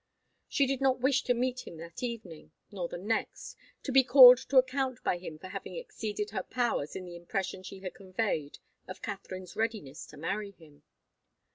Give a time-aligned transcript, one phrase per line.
[0.49, 4.39] She did not wish to meet him that evening, nor the next, to be called
[4.39, 8.57] to account by him for having exceeded her powers in the impression she had conveyed
[8.87, 10.81] of Katharine's readiness to marry him.